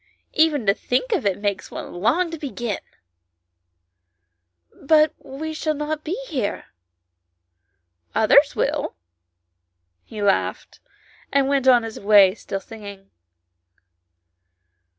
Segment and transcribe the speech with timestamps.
[0.33, 2.79] Even to think of it makes one long to begin.""
[4.91, 6.65] But we shall not be here.""
[8.15, 8.95] Others will;"
[10.03, 10.79] he laughed,
[11.31, 13.11] and went on his way still singing.